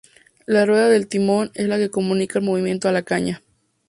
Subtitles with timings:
[0.47, 3.43] La rueda del timón es la que comunica el movimiento a la caña.